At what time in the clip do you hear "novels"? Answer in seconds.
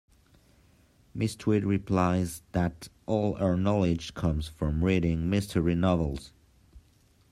5.75-6.31